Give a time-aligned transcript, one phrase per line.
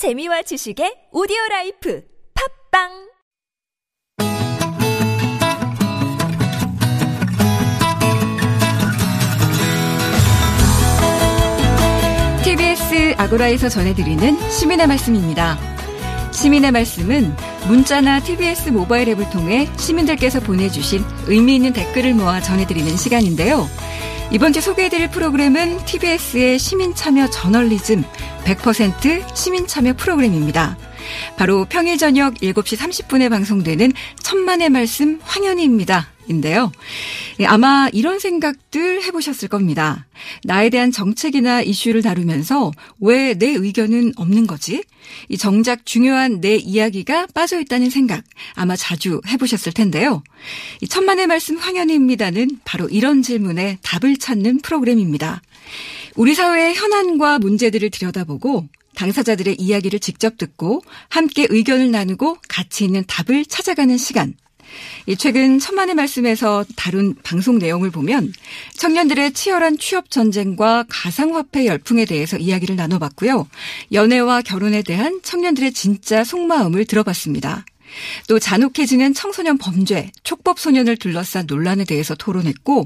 [0.00, 2.02] 재미와 지식의 오디오 life
[2.72, 2.88] 팟빵
[12.42, 15.58] TBS 아고라에서 전해드리는 시민의 말씀입니다.
[16.32, 17.36] 시민의 말씀은
[17.68, 23.68] 문자나 TBS 모바일 앱을 통해 시민들께서 보내주신 의미 있는 댓글을 모아 전해드리는 시간인데요.
[24.32, 28.04] 이번 주 소개해드릴 프로그램은 TBS의 시민참여 저널리즘
[28.44, 30.78] 100% 시민참여 프로그램입니다.
[31.36, 36.06] 바로 평일 저녁 7시 30분에 방송되는 천만의 말씀 황현희입니다.
[36.30, 36.72] 인데요.
[37.40, 40.06] 예, 아마 이런 생각들 해보셨을 겁니다.
[40.44, 42.70] 나에 대한 정책이나 이슈를 다루면서
[43.00, 44.82] 왜 내 의견은 없는 거지?
[45.28, 48.22] 이 정작 중요한 내 이야기가 빠져 있다는 생각
[48.54, 50.22] 아마 자주 해보셨을 텐데요.
[50.82, 55.42] 이 천만의 말씀 황현희입니다는 바로 이런 질문에 답을 찾는 프로그램입니다.
[56.16, 63.46] 우리 사회의 현안과 문제들을 들여다보고 당사자들의 이야기를 직접 듣고 함께 의견을 나누고 가치 있는 답을
[63.46, 64.34] 찾아가는 시간.
[65.18, 68.32] 최근 천만의 말씀에서 다룬 방송 내용을 보면
[68.76, 73.48] 청년들의 치열한 취업 전쟁과 가상화폐 열풍에 대해서 이야기를 나눠봤고요.
[73.92, 77.64] 연애와 결혼에 대한 청년들의 진짜 속마음을 들어봤습니다.
[78.28, 82.84] 또 잔혹해지는 청소년 범죄, 촉법 소년을 둘러싼 논란에 대해서 토론했고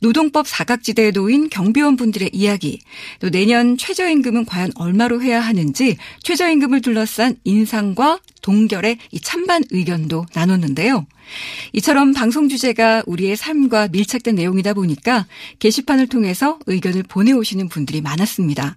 [0.00, 2.80] 노동법 사각지대에 놓인 경비원분들의 이야기,
[3.20, 11.06] 또 내년 최저임금은 과연 얼마로 해야 하는지 최저임금을 둘러싼 인상과 동결의 이 찬반 의견도 나눴는데요.
[11.72, 15.26] 이처럼 방송 주제가 우리의 삶과 밀착된 내용이다 보니까
[15.60, 18.76] 게시판을 통해서 의견을 보내오시는 분들이 많았습니다.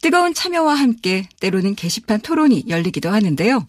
[0.00, 3.66] 뜨거운 참여와 함께 때로는 게시판 토론이 열리기도 하는데요.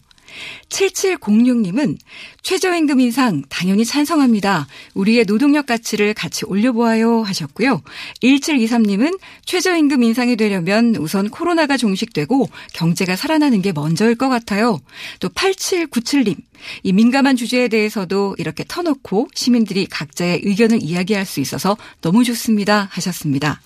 [0.68, 1.96] 7706님은
[2.42, 4.66] 최저임금 인상 당연히 찬성합니다.
[4.94, 7.82] 우리의 노동력 가치를 같이 올려보아요 하셨고요.
[8.22, 14.80] 1723님은 최저임금 인상이 되려면 우선 코로나가 종식되고 경제가 살아나는 게 먼저일 것 같아요.
[15.18, 16.36] 또 8797님.
[16.82, 23.60] 이 민감한 주제에 대해서도 이렇게 터놓고 시민들이 각자의 의견을 이야기할 수 있어서 너무 좋습니다 하셨습니다.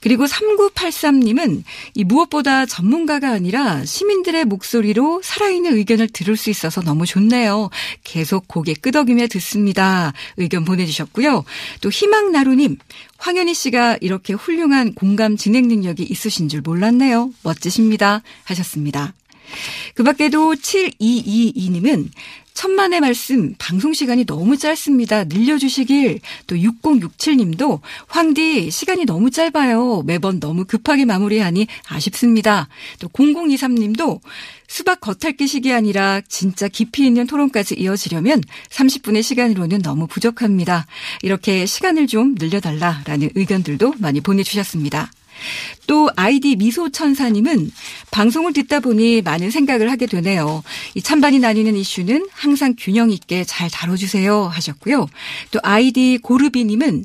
[0.00, 1.64] 그리고 3983님은
[1.94, 7.70] 이 무엇보다 전문가가 아니라 시민들의 목소리로 살아있는 의견 을 들을 수 있어서 너무 좋네요.
[8.04, 10.12] 계속 고개 끄덕이며 듣습니다.
[10.36, 11.44] 의견 보내주셨고요.
[11.80, 12.76] 또 희망나루님,
[13.18, 17.32] 황현희 씨가 이렇게 훌륭한 공감 진행 능력이 있으신 줄 몰랐네요.
[17.42, 18.22] 멋지십니다.
[18.44, 19.14] 하셨습니다.
[19.94, 22.08] 그 밖에도 7222님은
[22.58, 25.22] 천만의 말씀 방송 시간이 너무 짧습니다.
[25.22, 26.18] 늘려주시길.
[26.48, 30.02] 또 6067님도 황디 시간이 너무 짧아요.
[30.04, 32.66] 매번 너무 급하게 마무리하니 아쉽습니다.
[32.98, 34.18] 또 0023님도
[34.66, 40.86] 수박 겉핥기식이 아니라 진짜 깊이 있는 토론까지 이어지려면 30분의 시간으로는 너무 부족합니다.
[41.22, 45.12] 이렇게 시간을 좀 늘려달라라는 의견들도 많이 보내주셨습니다.
[45.86, 47.70] 또 아이디 미소천사님은
[48.10, 50.64] 방송을 듣다 보니 많은 생각을 하게 되네요.
[50.94, 55.06] 이 찬반이 나뉘는 이슈는 항상 균형 있게 잘 다뤄주세요 하셨고요.
[55.52, 57.04] 또 아이디 고르비님은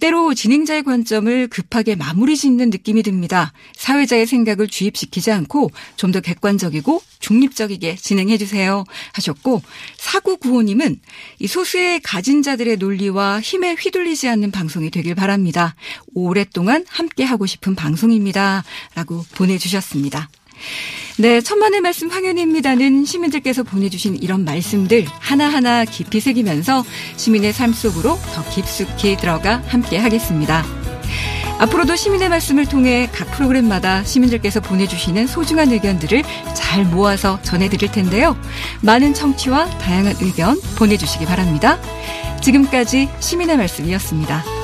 [0.00, 3.52] 때로 진행자의 관점을 급하게 마무리 짓는 느낌이 듭니다.
[3.74, 9.62] 사회자의 생각을 주입시키지 않고 좀 더 객관적이고 중립적이게 진행해 주세요 하셨고
[9.96, 11.00] 사구 구호님은
[11.38, 15.74] 이 소수의 가진 자들의 논리와 힘에 휘둘리지 않는 방송이 되길 바랍니다.
[16.14, 18.64] 오랫동안 함께 하고 싶은 방송입니다.
[18.94, 20.28] 라고 보내주셨습니다.
[21.18, 26.84] 네, 천만의 말씀 황현희입니다는 시민들께서 보내주신 이런 말씀들 하나하나 깊이 새기면서
[27.16, 30.64] 시민의 삶 속으로 더 깊숙이 들어가 함께 하겠습니다.
[31.58, 38.36] 앞으로도 시민의 말씀을 통해 각 프로그램마다 시민들께서 보내주시는 소중한 의견들을 잘 모아서 전해드릴 텐데요.
[38.80, 41.78] 많은 청취와 다양한 의견 보내주시기 바랍니다.
[42.40, 44.61] 지금까지 시민의 말씀이었습니다.